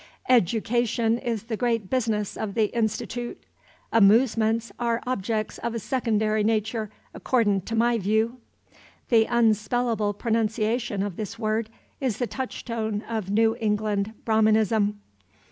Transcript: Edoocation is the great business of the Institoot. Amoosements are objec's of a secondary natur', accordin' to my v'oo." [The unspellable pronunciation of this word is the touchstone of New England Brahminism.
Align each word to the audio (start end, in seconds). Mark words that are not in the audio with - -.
Edoocation 0.27 1.19
is 1.23 1.43
the 1.43 1.55
great 1.55 1.87
business 1.87 2.35
of 2.35 2.55
the 2.55 2.69
Institoot. 2.75 3.37
Amoosements 3.93 4.71
are 4.79 4.99
objec's 5.05 5.59
of 5.59 5.75
a 5.75 5.79
secondary 5.79 6.43
natur', 6.43 6.89
accordin' 7.13 7.61
to 7.61 7.75
my 7.75 7.99
v'oo." 7.99 8.37
[The 9.09 9.27
unspellable 9.27 10.17
pronunciation 10.17 11.03
of 11.03 11.17
this 11.17 11.37
word 11.37 11.69
is 11.99 12.17
the 12.17 12.25
touchstone 12.25 13.03
of 13.03 13.29
New 13.29 13.55
England 13.59 14.15
Brahminism. 14.25 14.99